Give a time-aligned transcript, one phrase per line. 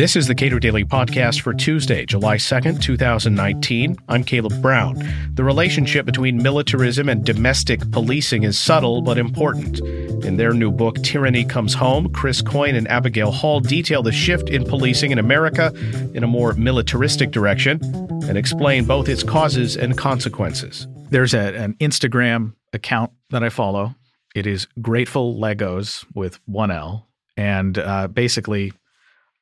[0.00, 3.96] This is the Cato Daily Podcast for Tuesday, July 2nd, 2019.
[4.08, 4.96] I'm Caleb Brown.
[5.34, 9.80] The relationship between militarism and domestic policing is subtle but important.
[10.24, 14.48] In their new book, Tyranny Comes Home, Chris Coyne and Abigail Hall detail the shift
[14.48, 15.70] in policing in America
[16.14, 17.78] in a more militaristic direction
[18.26, 20.88] and explain both its causes and consequences.
[21.10, 23.94] There's a, an Instagram account that I follow.
[24.34, 27.08] It is Grateful Legos with one L.
[27.36, 28.72] And uh, basically,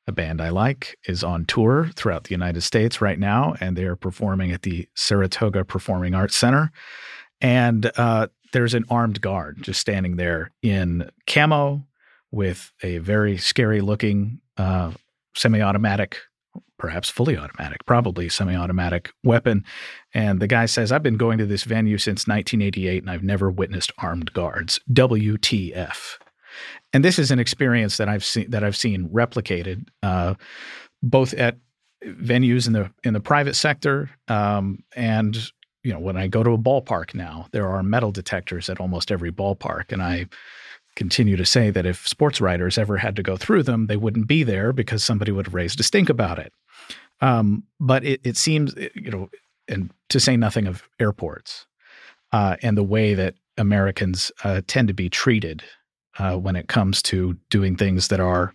[0.07, 3.83] a band I like, is on tour throughout the United States right now, and they
[3.83, 6.71] are performing at the Saratoga Performing Arts Center.
[7.41, 11.85] And uh, there's an armed guard just standing there in camo
[12.31, 14.91] with a very scary looking uh,
[15.35, 16.17] semi automatic,
[16.79, 19.63] perhaps fully automatic, probably semi automatic weapon.
[20.13, 23.51] And the guy says, I've been going to this venue since 1988 and I've never
[23.51, 24.79] witnessed armed guards.
[24.91, 26.17] WTF.
[26.91, 30.33] And this is an experience that I've seen that I've seen replicated uh,
[31.03, 31.57] both at
[32.03, 35.51] venues in the in the private sector um, and
[35.83, 39.11] you know when I go to a ballpark now, there are metal detectors at almost
[39.11, 40.25] every ballpark, and I
[40.95, 44.27] continue to say that if sports writers ever had to go through them, they wouldn't
[44.27, 46.51] be there because somebody would have raised a stink about it.
[47.21, 49.29] Um, but it, it seems, you know,
[49.67, 51.65] and to say nothing of airports
[52.31, 55.63] uh, and the way that Americans uh, tend to be treated
[56.17, 58.53] uh, when it comes to doing things that are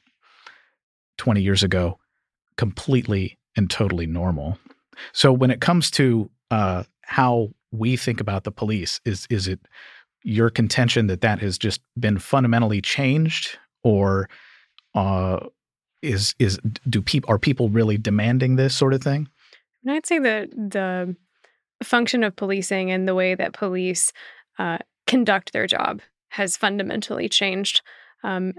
[1.19, 1.99] 20 years ago
[2.57, 4.59] completely and totally normal.
[5.13, 9.61] So when it comes to uh, how we think about the police, is is it
[10.23, 14.29] your contention that that has just been fundamentally changed, or
[14.95, 15.41] uh,
[16.05, 19.29] is is do people are people really demanding this sort of thing?
[19.85, 21.17] And I'd say that the
[21.83, 24.13] function of policing and the way that police
[24.59, 27.83] uh, conduct their job has fundamentally changed.
[28.23, 28.55] Um,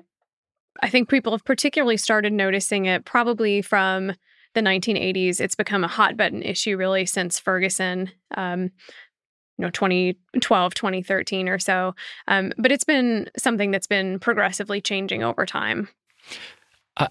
[0.82, 4.14] I think people have particularly started noticing it probably from
[4.54, 5.40] the 1980s.
[5.40, 8.12] It's become a hot button issue really since Ferguson.
[8.36, 8.72] Um,
[9.58, 11.96] you know 2012 2013 or so
[12.28, 15.88] um, but it's been something that's been progressively changing over time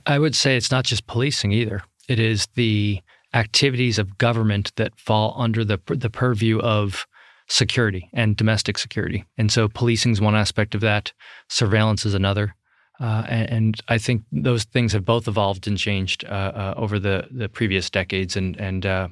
[0.07, 3.01] I, would say it's not just policing either it is the
[3.33, 7.07] activities of government that fall under the the purview of
[7.49, 9.25] security and domestic security.
[9.37, 11.13] And so policing is one aspect of that,
[11.49, 12.55] surveillance is another.
[13.01, 17.01] Uh, and, and, I think those things have both evolved and changed uh, uh, over
[17.01, 19.09] the, the previous decades, and and uh,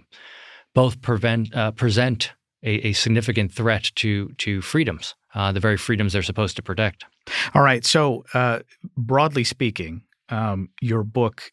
[0.72, 2.32] both prevent uh, present
[2.62, 7.05] a, a, significant threat to to freedoms, uh, the very freedoms they're supposed to protect.
[7.55, 7.84] All right.
[7.84, 8.25] So
[8.97, 11.53] broadly speaking, um, your book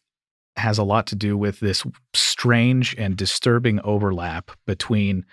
[0.56, 5.24] has a lot to do with this strange and disturbing overlap between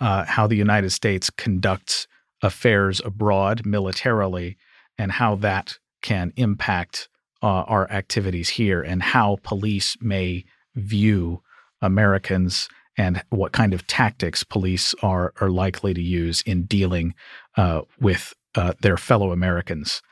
[0.00, 2.08] uh, how the United States conducts
[2.42, 4.56] affairs abroad militarily
[4.98, 7.08] and how that can impact
[7.42, 11.42] uh, our activities here and how police may view
[11.82, 17.14] Americans and what kind of tactics police are are likely to use in dealing
[17.56, 20.02] uh, with uh, their fellow Americans.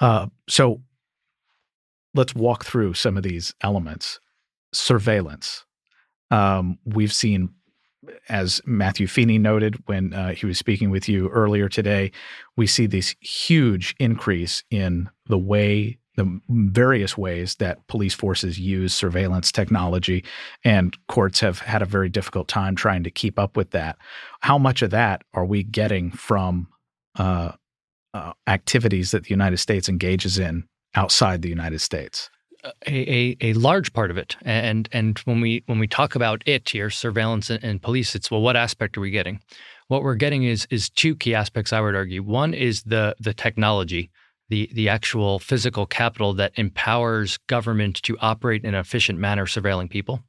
[0.00, 0.82] Uh, so
[2.16, 4.20] let's walk through some of these elements.
[4.72, 5.64] Surveillance.
[6.30, 7.50] Um, we've seen
[8.28, 12.12] as Matthew Feeney noted when uh, he was speaking with you earlier today,
[12.56, 18.94] we see this huge increase in the way, the various ways that police forces use
[18.94, 20.24] surveillance technology,
[20.64, 23.96] and courts have had a very difficult time trying to keep up with that.
[24.40, 26.68] How much of that are we getting from
[27.18, 27.52] uh,
[28.14, 30.66] uh, activities that the United States engages in
[30.96, 32.30] outside the United States?
[32.86, 34.36] a, a, a, large part of it.
[34.42, 38.30] And and when we when we talk about it here, surveillance and, and, police, it's
[38.30, 39.40] well, what aspect are we getting?
[39.88, 41.72] What we're getting is is two key aspects.
[41.72, 42.22] I would argue.
[42.22, 44.10] One is the the technology,
[44.48, 49.90] the the actual physical capital that empowers government to operate in an efficient manner, surveilling
[49.90, 50.22] people.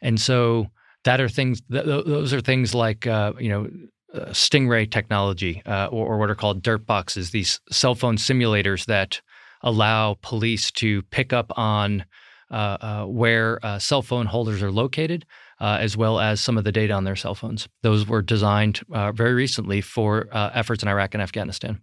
[0.00, 0.68] And so
[1.04, 1.62] that are things.
[1.70, 3.68] Th- those are things like uh, you know.
[4.14, 8.86] Uh, Stingray technology, uh, or, or what are called dirt boxes, these cell phone simulators
[8.86, 9.20] that
[9.64, 12.04] allow police to pick up on
[12.50, 15.26] uh, uh, where uh, cell phone holders are located,
[15.60, 17.66] uh, as well as some of the data on their cell phones.
[17.82, 21.80] Those were designed uh, very recently for uh, efforts in Iraq and Afghanistan.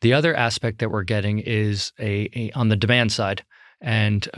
[0.00, 3.44] The other aspect that we're getting is a, a on the demand side.
[3.80, 4.28] And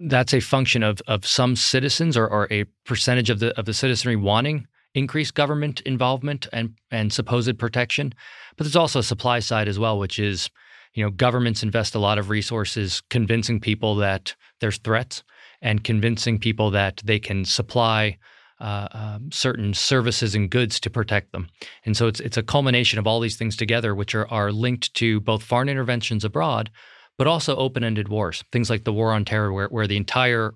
[0.00, 3.74] that's a function of, of some citizens or, or a percentage of the of the
[3.74, 8.14] citizenry wanting increased government involvement and, and supposed protection.
[8.56, 10.50] But there's also a supply side as well, which is
[10.94, 15.22] you know, governments invest a lot of resources convincing people that there's threats
[15.60, 18.16] and convincing people that they can supply
[18.60, 21.48] uh, um, certain services and goods to protect them.
[21.84, 24.94] And so it's it's a culmination of all these things together, which are are linked
[24.94, 26.70] to both foreign interventions abroad,
[27.18, 28.44] but also open-ended wars.
[28.52, 30.54] Things like the war on terror, where where the entire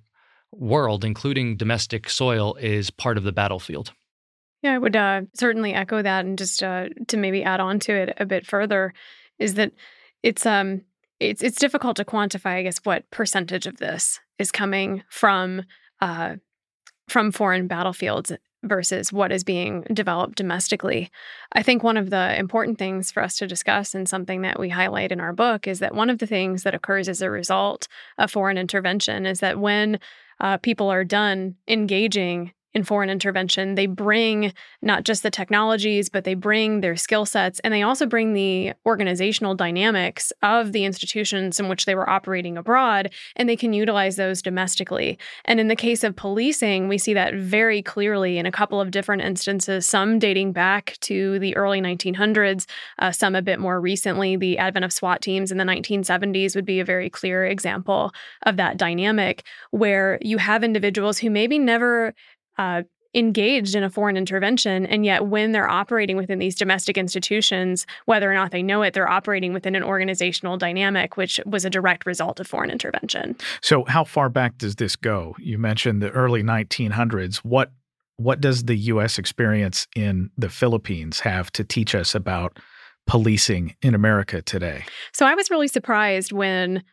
[0.52, 3.92] world, including domestic soil, is part of the battlefield.
[4.62, 7.92] Yeah, I would uh, certainly echo that, and just uh, to maybe add on to
[7.92, 8.94] it a bit further,
[9.38, 9.72] is that
[10.22, 10.82] it's um
[11.20, 15.62] it's it's difficult to quantify, I guess, what percentage of this is coming from
[16.00, 16.36] uh,
[17.08, 18.32] from foreign battlefields
[18.64, 21.10] versus what is being developed domestically.
[21.52, 24.68] I think one of the important things for us to discuss and something that we
[24.68, 27.86] highlight in our book is that one of the things that occurs as a result
[28.18, 30.00] of foreign intervention is that when
[30.40, 33.74] uh, people are done engaging in foreign intervention.
[33.74, 38.06] They bring not just the technologies, but they bring their skill sets and they also
[38.06, 43.56] bring the organizational dynamics of the institutions in which they were operating abroad, and they
[43.56, 45.18] can utilize those domestically.
[45.44, 48.90] And in the case of policing, we see that very clearly in a couple of
[48.90, 52.66] different instances, some dating back to the early 1900s,
[52.98, 54.36] uh, some a bit more recently.
[54.36, 58.12] The advent of SWAT teams in the 1970s would be a very clear example
[58.44, 62.14] of that dynamic where you have individuals who maybe never
[62.58, 62.82] uh,
[63.14, 64.86] engaged in a foreign intervention.
[64.86, 68.94] And yet, when they're operating within these domestic institutions, whether or not they know it,
[68.94, 73.36] they're operating within an organizational dynamic, which was a direct result of foreign intervention.
[73.62, 75.34] So, how far back does this go?
[75.38, 77.36] You mentioned the early 1900s.
[77.38, 77.72] What
[78.16, 79.16] what does the U.S.
[79.16, 82.58] experience in the Philippines have to teach us about
[83.06, 84.84] policing in America today?
[85.12, 86.84] So, I was really surprised when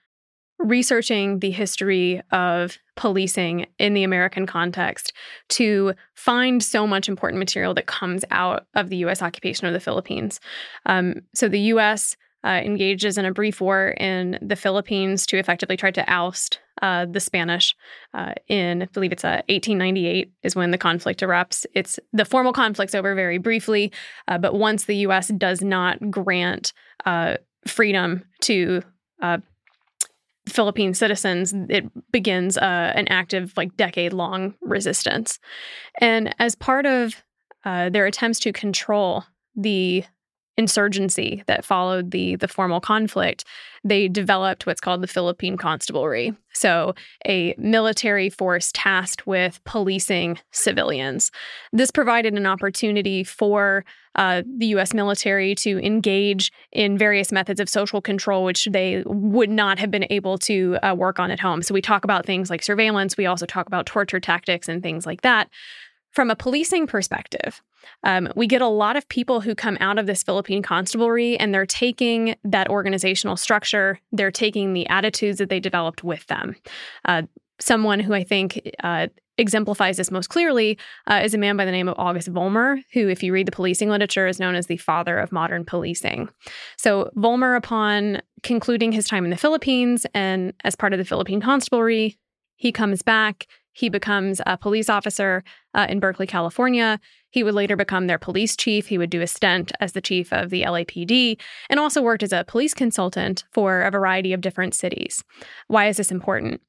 [0.60, 5.14] researching the history of policing in the American context
[5.50, 9.80] to find so much important material that comes out of the US occupation of the
[9.80, 10.40] Philippines.
[10.86, 12.16] Um, so the US
[12.46, 17.06] uh, engages in a brief war in the Philippines to effectively try to oust uh,
[17.06, 17.76] the Spanish.
[18.14, 21.66] Uh, in I believe it's 1898 uh, is when the conflict erupts.
[21.74, 23.92] It's the formal conflict's over very briefly,
[24.28, 25.30] uh, but once the U.S.
[25.30, 26.72] does not grant
[27.06, 28.84] uh, freedom to
[30.48, 35.40] Philippine citizens, it begins uh, an active, like decade long resistance.
[36.00, 37.24] And as part of
[37.64, 39.24] uh, their attempts to control
[39.56, 40.04] the
[40.58, 43.44] insurgency that followed the the formal conflict,
[43.84, 46.34] they developed what's called the Philippine Constabulary.
[46.54, 46.96] So,
[47.28, 51.32] a military force tasked with policing civilians.
[51.74, 53.84] This provided an opportunity for
[54.16, 54.94] uh, the U.S.
[54.94, 60.08] military to engage in various methods of social control, which they would not have been
[60.10, 61.62] able to uh, work on at home.
[61.62, 65.06] So, we talk about things like surveillance, we also talk about torture tactics and things
[65.06, 65.50] like that.
[66.16, 67.62] From a policing perspective,
[68.04, 71.54] um, we get a lot of people who come out of this Philippine constabulary and
[71.54, 76.56] they're taking that organizational structure, they're taking the attitudes that they developed with them.
[77.04, 77.24] Uh,
[77.60, 79.08] someone who I think uh,
[79.38, 80.78] exemplifies this most clearly
[81.08, 83.52] uh, is a man by the name of August Vollmer, who, if you read the
[83.52, 86.30] policing literature, is known as the father of modern policing.
[86.78, 91.42] So, Vollmer, upon concluding his time in the Philippines and as part of the Philippine
[91.42, 92.18] Constabulary,
[92.56, 93.48] he comes back.
[93.76, 95.44] He becomes a police officer
[95.74, 96.98] uh, in Berkeley, California.
[97.30, 98.88] He would later become their police chief.
[98.88, 101.38] He would do a stint as the chief of the LAPD
[101.70, 105.24] and also worked as a police consultant for a variety of different cities.
[105.68, 106.62] Why is this important?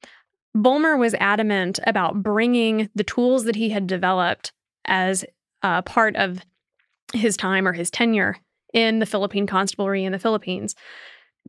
[0.55, 4.51] Vollmer was adamant about bringing the tools that he had developed
[4.83, 5.23] as
[5.63, 6.41] uh, part of
[7.13, 8.37] his time or his tenure
[8.73, 10.75] in the Philippine Constabulary in the Philippines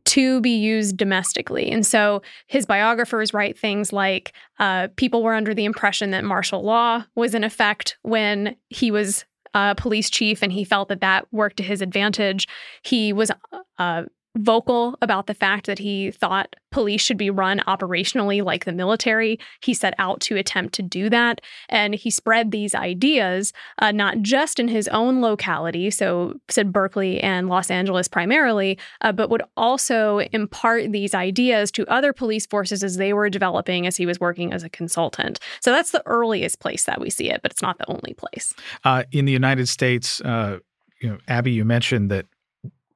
[0.09, 1.69] to be used domestically.
[1.69, 6.63] And so his biographers write things like uh, people were under the impression that martial
[6.63, 11.31] law was in effect when he was uh, police chief and he felt that that
[11.31, 12.47] worked to his advantage.
[12.81, 13.31] He was
[13.77, 14.03] uh,
[14.37, 19.39] vocal about the fact that he thought police should be run operationally like the military.
[19.61, 21.41] He set out to attempt to do that.
[21.67, 27.19] And he spread these ideas, uh, not just in his own locality, so said Berkeley
[27.21, 32.83] and Los Angeles primarily, uh, but would also impart these ideas to other police forces
[32.83, 35.39] as they were developing as he was working as a consultant.
[35.61, 38.53] So that's the earliest place that we see it, but it's not the only place.
[38.83, 40.59] Uh, in the United States, uh,
[41.01, 42.27] you know, Abby, you mentioned that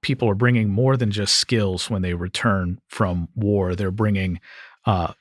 [0.04, 3.74] people are bringing more than just skills when they return from war.
[3.74, 4.40] They're bringing
[4.86, 5.14] uh,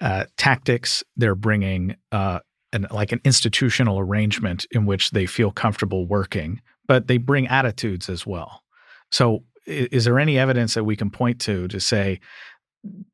[0.00, 1.02] uh, tactics.
[1.16, 2.40] They're bringing uh,
[2.72, 8.10] an, like an institutional arrangement in which they feel comfortable working, but they bring attitudes
[8.10, 8.62] as well.
[9.10, 12.20] So, is, is there any evidence that we can point to to say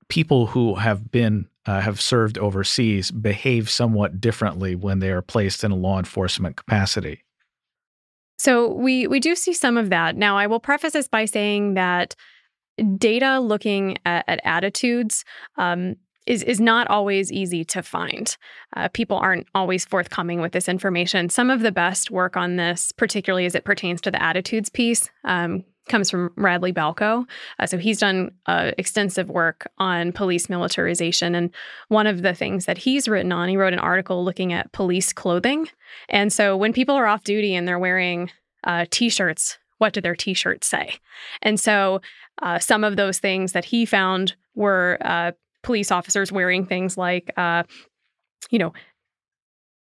[0.09, 5.63] people who have been uh, have served overseas behave somewhat differently when they are placed
[5.63, 7.23] in a law enforcement capacity?
[8.41, 10.17] So we we do see some of that.
[10.17, 12.17] Now I will preface this by saying that
[12.97, 15.27] data looking at, at attitudes
[15.59, 18.35] um, is is not always easy to find.
[18.75, 21.29] Uh, people aren't always forthcoming with this information.
[21.29, 25.11] Some of the best work on this, particularly as it pertains to the attitudes piece,
[25.25, 27.27] um, comes from Radley Balko.
[27.59, 31.51] Uh, so he's done uh, extensive work on police militarization, and
[31.89, 35.13] one of the things that he's written on, he wrote an article looking at police
[35.13, 35.69] clothing.
[36.09, 38.31] And so when people are off duty and they're wearing
[38.65, 40.95] uh, t-shirts, what do their t-shirts say?
[41.43, 42.01] And so
[42.43, 45.33] uh, some of those things that he found were uh,
[45.63, 47.65] police officers wearing things like, uh,
[48.51, 48.73] you know,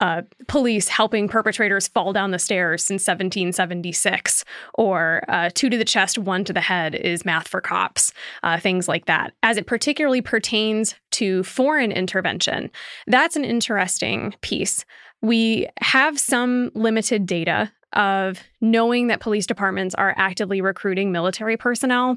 [0.00, 5.84] uh, police helping perpetrators fall down the stairs since 1776, or uh, two to the
[5.84, 9.34] chest, one to the head is math for cops, uh, things like that.
[9.42, 12.70] As it particularly pertains to foreign intervention,
[13.06, 14.84] that's an interesting piece.
[15.20, 22.16] We have some limited data of knowing that police departments are actively recruiting military personnel.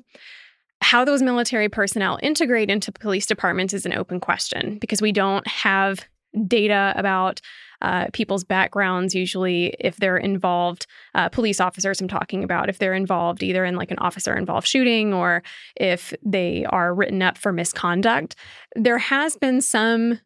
[0.82, 5.46] How those military personnel integrate into police departments is an open question because we don't
[5.48, 6.06] have
[6.48, 7.42] data about
[7.84, 12.94] uh, people's backgrounds, usually if they're involved, uh, police officers I'm talking about, if they're
[12.94, 15.44] involved either in like an officer involved shooting or
[15.76, 18.36] if they are written up for misconduct.
[18.76, 20.20] There has been some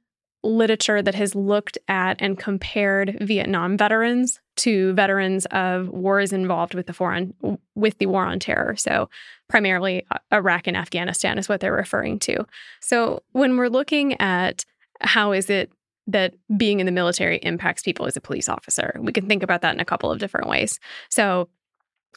[0.44, 6.88] literature that has looked at and compared Vietnam veterans to veterans of wars involved with
[6.88, 7.34] the foreign
[7.76, 8.76] with the war on terror.
[8.76, 9.10] So
[9.50, 12.46] primarily uh, Iraq and Afghanistan is what they're referring to.
[12.82, 14.66] So when we're looking at
[15.02, 15.72] how is it
[16.08, 18.98] that being in the military impacts people as a police officer.
[19.00, 20.80] We can think about that in a couple of different ways.
[21.10, 21.50] So,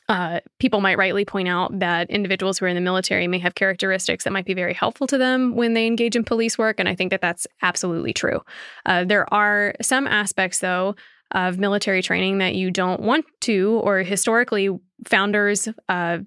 [0.09, 3.54] uh, people might rightly point out that individuals who are in the military may have
[3.54, 6.80] characteristics that might be very helpful to them when they engage in police work.
[6.80, 8.40] And I think that that's absolutely true.
[8.87, 10.97] Uh, there are some aspects, though,
[11.32, 14.68] of military training that you don't want to, or historically,
[15.06, 16.18] founders, uh,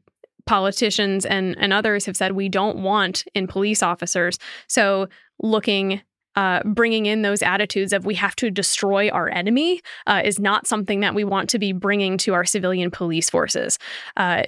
[0.45, 4.39] politicians, and, and others have said we don't want in police officers.
[4.67, 5.09] So,
[5.41, 6.01] looking
[6.35, 10.67] uh, bringing in those attitudes of we have to destroy our enemy uh, is not
[10.67, 13.79] something that we want to be bringing to our civilian police forces.
[14.17, 14.43] Uh,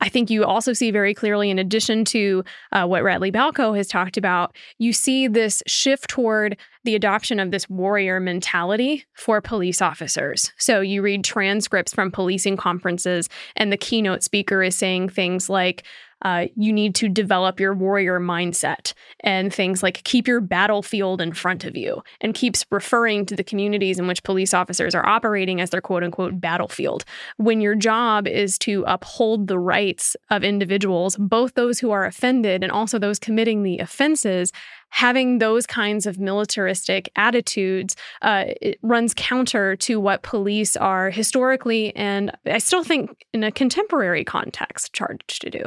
[0.00, 3.86] I think you also see very clearly, in addition to uh, what Radley Balko has
[3.86, 9.80] talked about, you see this shift toward the adoption of this warrior mentality for police
[9.80, 10.52] officers.
[10.58, 15.84] So you read transcripts from policing conferences, and the keynote speaker is saying things like,
[16.24, 21.32] uh, you need to develop your warrior mindset and things like keep your battlefield in
[21.32, 25.60] front of you and keeps referring to the communities in which police officers are operating
[25.60, 27.04] as their quote unquote battlefield.
[27.36, 32.62] When your job is to uphold the rights of individuals, both those who are offended
[32.62, 34.50] and also those committing the offenses,
[34.90, 38.44] having those kinds of militaristic attitudes uh,
[38.82, 44.92] runs counter to what police are historically and I still think in a contemporary context
[44.92, 45.64] charged to do.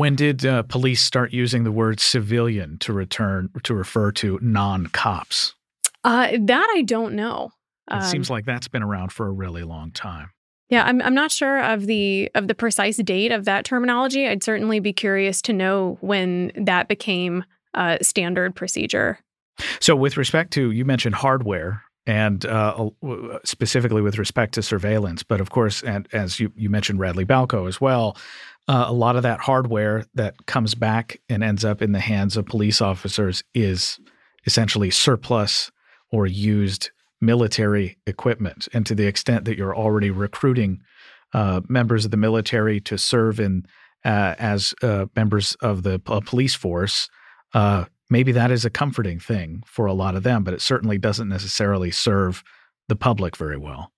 [0.00, 5.54] When did uh, police start using the word civilian to return to refer to non-cops?
[6.02, 7.50] Uh, that I don't know.
[7.90, 10.30] It um, seems like that's been around for a really long time.
[10.70, 14.26] Yeah, I'm I'm not sure of the of the precise date of that terminology.
[14.26, 19.18] I'd certainly be curious to know when that became a standard procedure.
[19.80, 22.88] So, with respect to you mentioned hardware and uh,
[23.44, 27.68] specifically with respect to surveillance, but of course, and as you you mentioned Radley Balko
[27.68, 28.16] as well,
[28.70, 32.36] uh, a lot of that hardware that comes back and ends up in the hands
[32.36, 33.98] of police officers is
[34.46, 35.72] essentially surplus
[36.12, 38.68] or used military equipment.
[38.72, 40.82] And to the extent that you're already recruiting
[41.32, 43.66] uh, members of the military to serve in
[44.04, 47.10] uh, as uh, members of the police force,
[47.54, 50.96] uh, maybe that is a comforting thing for a lot of them, but it certainly
[50.96, 52.44] doesn't necessarily serve
[52.86, 53.90] the public very well.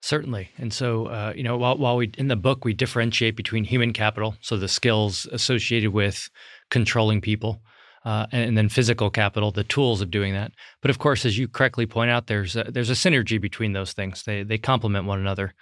[0.00, 0.50] Certainly.
[0.56, 3.92] And so, uh, you know, while, while we in the book we differentiate between human
[3.92, 6.30] capital, so the skills associated with
[6.70, 7.62] controlling people,
[8.04, 10.52] uh, and, and, then physical capital, the tools of doing that.
[10.80, 13.92] But of course, as you correctly point out, there's a, there's a synergy between those
[13.92, 14.22] things.
[14.22, 15.52] They they complement one another,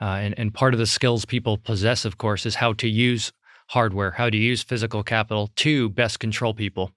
[0.00, 3.32] uh, and and part of the skills people possess, of course, is how to use
[3.68, 6.92] hardware, how to use physical capital to best control people,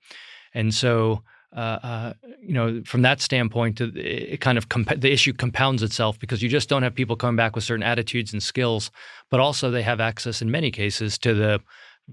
[0.53, 1.23] and so.
[1.55, 6.19] Uh, uh, you know, from that standpoint, it kind of comp- the issue compounds itself
[6.19, 8.91] because you just don't have people coming back with certain attitudes and skills,
[9.31, 11.59] but also they have access in many cases to the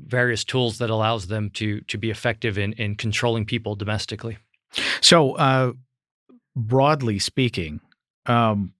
[0.06, 4.38] various tools that allows them to to be effective in in controlling people domestically.
[5.00, 5.72] So, uh,
[6.54, 7.80] broadly speaking,
[8.26, 8.72] um,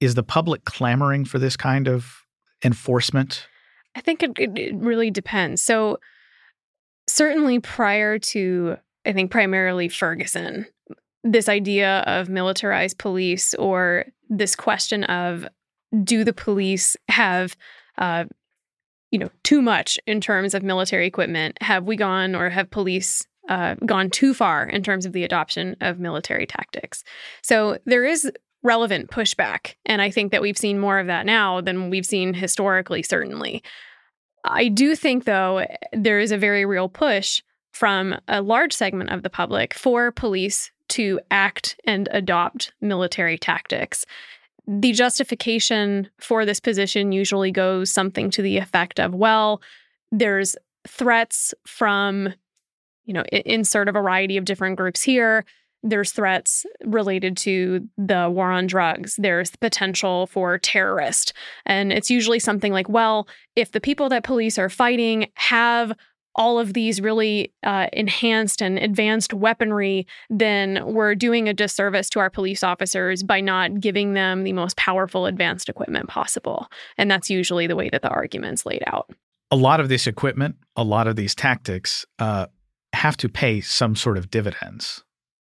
[0.00, 2.24] is the public clamoring for this kind of
[2.64, 3.46] enforcement?
[3.94, 5.62] I think it, it really depends.
[5.62, 5.98] So,
[7.06, 10.66] certainly prior to I think primarily Ferguson.
[11.24, 15.46] This idea of militarized police or this question of
[16.04, 17.56] do the police have
[17.96, 18.24] uh,
[19.10, 23.26] you know too much in terms of military equipment have we gone or have police
[23.48, 27.02] uh, gone too far in terms of the adoption of military tactics.
[27.42, 28.30] So there is
[28.62, 29.74] relevant pushback.
[29.86, 33.62] And I think that we've seen more of that now than we've seen historically, certainly.
[34.44, 39.22] I do think, though, there is a very real push from a large segment of
[39.22, 44.04] the public for police to act and adopt military tactics.
[44.66, 49.62] The justification for this position usually goes something to the effect of well,
[50.10, 50.56] there's
[50.86, 52.32] threats from,
[53.04, 55.44] you know, insert a variety of different groups here.
[55.82, 59.16] There's threats related to the war on drugs.
[59.16, 61.32] There's the potential for terrorist.
[61.66, 65.92] And it's usually something like, well, if the people that police are fighting have
[66.38, 72.20] all of these really uh, enhanced and advanced weaponry, then we're doing a disservice to
[72.20, 76.68] our police officers by not giving them the most powerful advanced equipment possible.
[76.96, 79.10] And that's usually the way that the argument's laid out.
[79.50, 82.46] A lot of this equipment, a lot of these tactics uh,
[82.92, 85.02] have to pay some sort of dividends.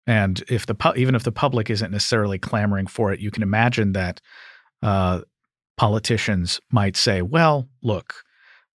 [0.05, 3.43] And if the pu- even if the public isn't necessarily clamoring for it, you can
[3.43, 4.21] imagine that
[4.81, 5.21] uh,
[5.75, 8.23] politicians might say, "Well, look,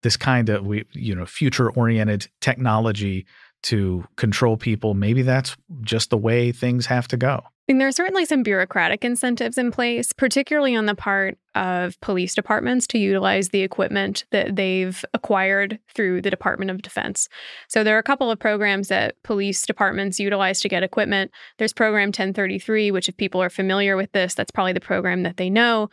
[0.03, 3.25] this kind of we you know future oriented technology
[3.61, 7.91] to control people maybe that's just the way things have to go and there are
[7.91, 13.49] certainly some bureaucratic incentives in place, particularly on the part of police departments to utilize
[13.49, 17.29] the equipment that they've acquired through the Department of Defense.
[17.67, 21.29] So there are a couple of programs that police departments utilize to get equipment.
[21.59, 25.37] There's Program 1033, which, if people are familiar with this, that's probably the program that
[25.37, 25.91] they know.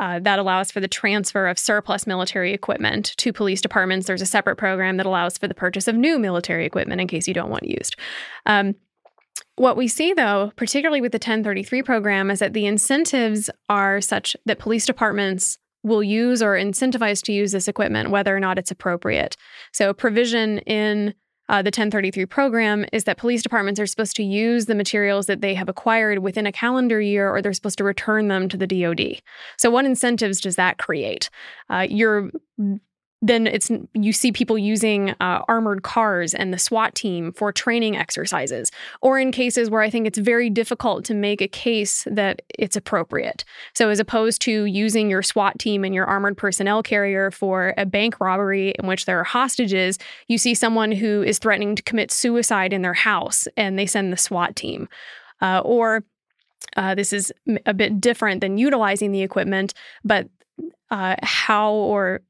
[0.00, 4.06] Uh, that allows for the transfer of surplus military equipment to police departments.
[4.06, 7.28] There's a separate program that allows for the purchase of new military equipment in case
[7.28, 7.96] you don't want used.
[8.46, 8.74] Um,
[9.56, 14.34] what we see, though, particularly with the 1033 program, is that the incentives are such
[14.46, 18.70] that police departments will use or incentivize to use this equipment, whether or not it's
[18.70, 19.36] appropriate.
[19.72, 21.12] So, provision in
[21.50, 25.40] uh, the 1033 program is that police departments are supposed to use the materials that
[25.40, 28.68] they have acquired within a calendar year or they're supposed to return them to the
[28.68, 29.20] DoD.
[29.58, 31.28] So, what incentives does that create?
[31.68, 32.30] Uh, you're
[33.22, 37.96] then it's you see people using uh, armored cars and the SWAT team for training
[37.96, 38.70] exercises,
[39.02, 42.76] or in cases where I think it's very difficult to make a case that it's
[42.76, 43.44] appropriate.
[43.74, 47.84] So, as opposed to using your SWAT team and your armored personnel carrier for a
[47.84, 52.10] bank robbery in which there are hostages, you see someone who is threatening to commit
[52.10, 54.88] suicide in their house, and they send the SWAT team,
[55.42, 56.04] uh, or
[56.76, 57.32] uh, this is
[57.66, 60.28] a bit different than utilizing the equipment, but
[60.90, 62.20] uh, how or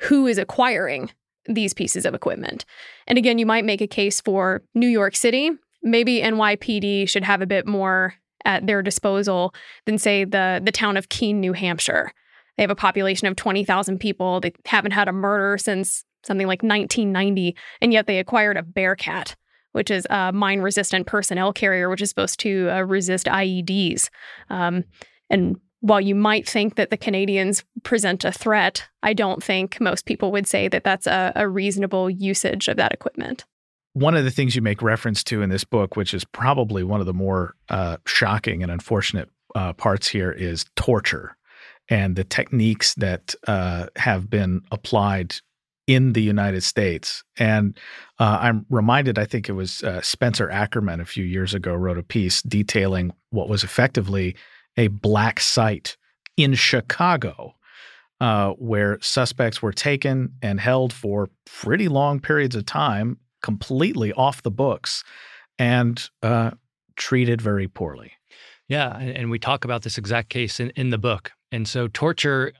[0.00, 1.10] who is acquiring
[1.46, 2.64] these pieces of equipment.
[3.06, 5.50] And again, you might make a case for New York City.
[5.82, 9.54] Maybe NYPD should have a bit more at their disposal
[9.86, 12.12] than say the the town of Keene, New Hampshire.
[12.56, 14.40] They have a population of 20,000 people.
[14.40, 19.34] They haven't had a murder since something like 1990, and yet they acquired a Bearcat,
[19.72, 24.08] which is a mine resistant personnel carrier, which is supposed to uh, resist IEDs.
[24.50, 24.84] Um,
[25.28, 30.06] and while you might think that the Canadians present a threat, I don't think most
[30.06, 33.44] people would say that that's a, a, reasonable usage of that equipment.
[33.92, 37.00] One of the things you make reference to in this book, which is probably one
[37.00, 41.36] of the more uh, shocking and unfortunate uh, parts here, is torture
[41.90, 45.34] and the techniques that uh, have been applied
[45.86, 47.22] in the United States.
[47.36, 47.78] And
[48.18, 51.98] uh, I'm reminded, I think it was uh, Spencer Ackerman a few years ago wrote
[51.98, 54.34] a piece detailing what was effectively
[54.76, 55.96] a black site
[56.36, 57.54] in Chicago
[58.20, 64.42] uh, where suspects were taken and held for pretty long periods of time, completely off
[64.42, 65.04] the books,
[65.58, 66.50] and uh,
[66.96, 68.12] treated very poorly.
[68.68, 71.32] Yeah, and we talk about this exact case in, in the book.
[71.52, 72.52] And so torture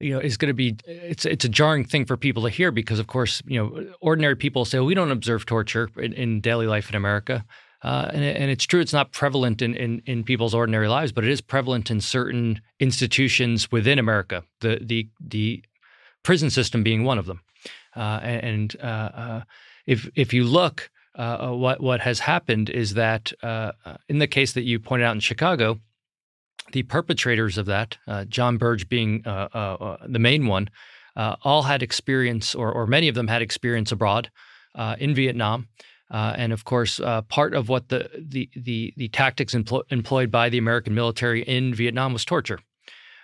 [0.00, 2.72] you know is going to be it's it's a jarring thing for people to hear
[2.72, 6.40] because of course you know ordinary people say well, we don't observe torture in, in
[6.40, 7.44] daily life in America
[7.84, 11.22] uh, and, and, it's true, it's not prevalent in, in, in, people's ordinary lives, but
[11.22, 15.62] it is prevalent in certain institutions within America, the, the, the
[16.22, 17.42] prison system being one of them.
[17.94, 19.42] Uh, and uh, uh
[19.86, 23.32] if, if you look, uh, what, what has happened is that
[24.08, 25.78] in the case that you pointed out in Chicago,
[26.72, 30.70] the perpetrators of that, John Burge being the main one,
[31.14, 34.30] all had experience, or, or many of them had experience abroad
[34.98, 35.68] in Vietnam.
[36.14, 40.30] Uh, and of course, uh, part of what the the the, the tactics empl- employed
[40.30, 42.60] by the American military in Vietnam was torture,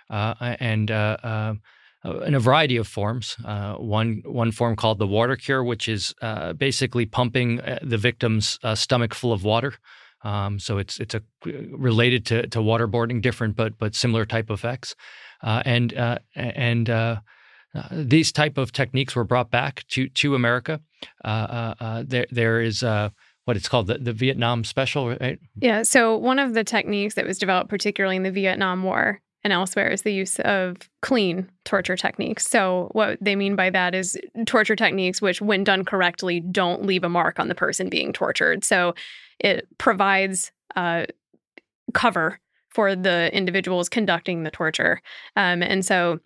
[0.09, 1.53] uh, and uh, uh,
[2.25, 3.37] in a variety of forms.
[3.45, 6.13] Uh, one one form called the water cure, which is
[6.57, 9.73] basically pumping the victim's stomach full of water.
[10.25, 11.21] Um, so it's it's a
[11.71, 14.97] related to to waterboarding, different but but similar type effects,
[15.41, 15.93] and
[16.35, 16.89] and
[17.73, 20.81] uh, these type of techniques were brought back to to America.
[21.23, 22.83] Uh, uh, uh there there is
[23.45, 25.39] what it's called the, the Vietnam Special, right?
[25.55, 25.83] Yeah.
[25.83, 29.89] So one of the techniques that was developed, particularly in the Vietnam War, and elsewhere
[29.89, 32.47] is the use of clean torture techniques.
[32.47, 37.03] So, what they mean by that is torture techniques which, when done correctly, don't leave
[37.03, 38.63] a mark on the person being tortured.
[38.63, 38.93] So,
[39.39, 40.51] it provides
[41.93, 45.01] cover for the individuals conducting the torture.
[45.35, 46.19] Um, and so,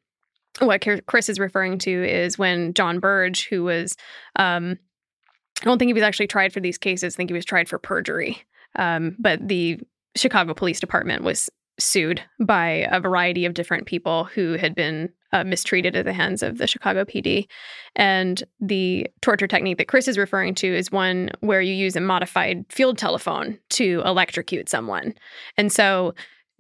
[0.60, 3.96] what Chris is referring to is when John Burge, who was,
[4.38, 4.78] um,
[5.62, 7.68] I don't think he was actually tried for these cases, I think he was tried
[7.68, 8.44] for perjury.
[8.76, 9.80] Um, but the
[10.16, 15.44] Chicago Police Department was sued by a variety of different people who had been uh,
[15.44, 17.48] mistreated at the hands of the Chicago PD.
[17.96, 22.02] And the torture technique that Chris is referring to is one where you use a
[22.02, 25.14] modified field telephone to electrocute someone.
[25.58, 26.14] And so,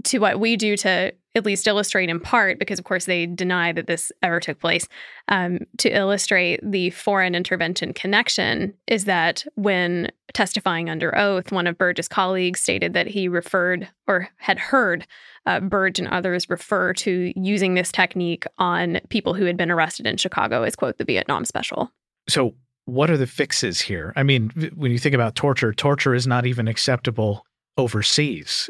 [0.04, 3.74] to what we do to at least illustrate in part, because of course they deny
[3.74, 4.88] that this ever took place,
[5.28, 11.78] um, to illustrate the foreign intervention connection is that when testifying under oath, one of
[11.78, 15.06] Burge's colleagues stated that he referred or had heard
[15.46, 20.08] uh, Burge and others refer to using this technique on people who had been arrested
[20.08, 21.92] in Chicago as, quote, the Vietnam special.
[22.28, 22.56] So,
[22.86, 24.14] what are the fixes here?
[24.16, 27.46] I mean, when you think about torture, torture is not even acceptable
[27.78, 28.70] overseas,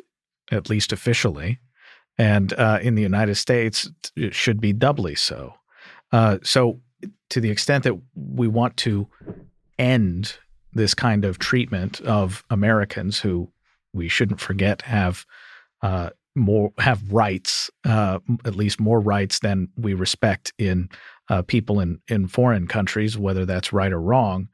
[0.51, 1.59] at least officially
[2.17, 5.53] and uh, in the United States, it should be doubly so.
[6.11, 6.79] Uh, so,
[7.29, 9.07] to the extent that we want to
[9.77, 10.37] end
[10.73, 13.51] this kind of treatment of Americans who
[13.93, 15.25] we shouldn't forget have
[15.81, 20.89] uh, more have rights, uh, at least more rights than we respect in
[21.29, 24.47] uh, people in in foreign countries, whether that's right or wrong.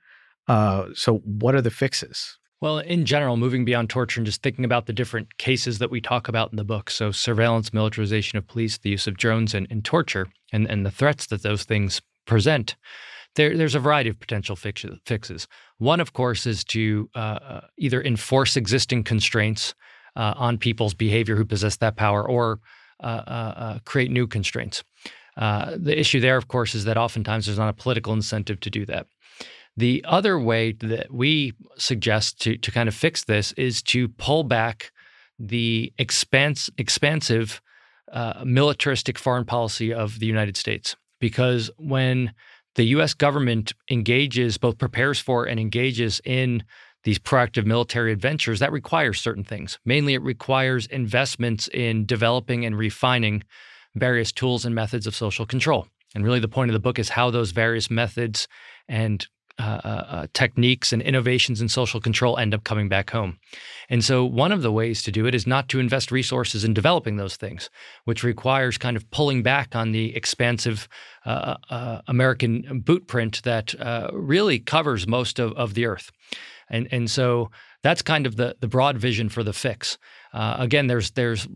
[0.47, 2.39] Uh, so, what are the fixes?
[2.61, 5.99] Well, in general, moving beyond torture and just thinking about the different cases that we
[5.99, 6.91] talk about in the book.
[6.91, 10.91] So, surveillance, militarization of police, the use of drones, and, and torture, and, and the
[10.91, 12.75] threats that those things present.
[13.35, 15.47] There, there's a variety of potential fix, fixes.
[15.79, 19.73] One, of course, is to uh, uh, either enforce existing constraints
[20.15, 22.59] uh, on people's behavior who possess that power or
[23.01, 24.83] uh, uh, uh create new constraints.
[25.35, 28.85] the issue there, of course, is that oftentimes there's not a political incentive to do
[28.85, 29.07] that.
[29.77, 34.43] The other way that we suggest to, to kind of fix this is to pull
[34.43, 34.91] back
[35.39, 37.61] the expanse, expansive
[38.11, 40.95] uh, militaristic foreign policy of the United States.
[41.19, 42.33] Because when
[42.75, 46.63] the US government engages, both prepares for and engages in
[47.03, 49.79] these proactive military adventures, that requires certain things.
[49.85, 53.43] Mainly, it requires investments in developing and refining
[53.95, 55.87] various tools and methods of social control.
[56.13, 58.47] And really, the point of the book is how those various methods
[58.87, 59.25] and
[59.61, 63.37] uh, uh, uh, techniques and innovations in social control end up coming back home.
[63.89, 66.73] And so, one of the ways to do it is not to invest resources in
[66.73, 67.69] developing those things,
[68.05, 70.87] which requires kind of pulling back on the expansive
[71.25, 73.75] uh, American bootprint that
[74.11, 76.11] really covers most of, of the earth.
[76.67, 77.51] And, and so,
[77.83, 79.97] that's kind of the, the broad vision for the fix.
[80.33, 81.47] Uh, again, there's there's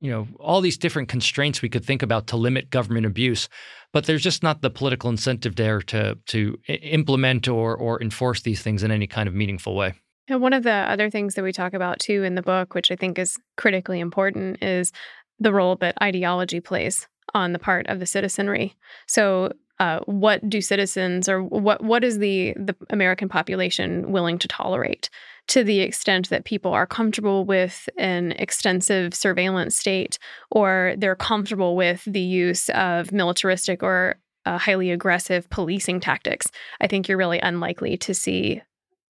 [0.00, 3.48] you know all these different constraints we could think about to limit government abuse
[3.94, 8.60] but there's just not the political incentive there to to implement or or enforce these
[8.60, 9.94] things in any kind of meaningful way.
[10.26, 12.90] And one of the other things that we talk about too in the book, which
[12.90, 14.92] I think is critically important, is
[15.38, 18.74] the role that ideology plays on the part of the citizenry.
[19.06, 24.48] So uh, what do citizens or what what is the the American population willing to
[24.48, 25.10] tolerate?
[25.46, 30.18] to the extent that people are comfortable with an extensive surveillance state
[30.50, 36.46] or they're comfortable with the use of militaristic or uh, highly aggressive policing tactics,
[36.80, 38.62] I think you're really unlikely to see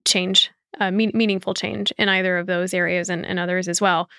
[0.06, 4.10] change, uh, me- meaningful change in either of those areas and, and, others as well.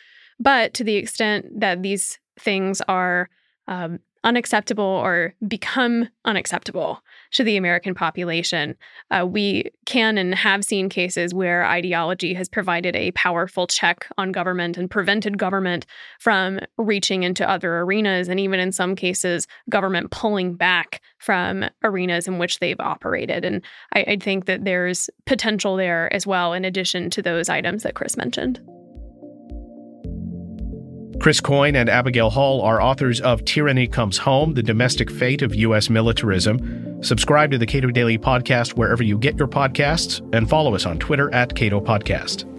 [0.41, 3.29] But to the extent that these things are
[3.69, 8.75] um, unacceptable or become unacceptable to the American population.
[9.11, 14.33] Uh, we can and have seen cases where ideology has provided a powerful check on
[14.33, 15.87] government and prevented government
[16.19, 22.27] from reaching into other arenas, and even in some cases, government pulling back from arenas
[22.27, 23.45] in which they've operated.
[23.45, 23.63] And
[23.95, 27.95] I, I think that there's potential there as well, in addition to those items that
[27.95, 28.61] Chris mentioned.
[31.25, 35.55] Chris Coyne and Abigail Hall are authors of Tyranny Comes Home The Domestic Fate of
[35.55, 35.89] U.S.
[35.89, 37.03] Militarism.
[37.03, 40.99] Subscribe to the Cato Daily Podcast wherever you get your podcasts and follow us on
[40.99, 42.54] Twitter at Cato Podcast.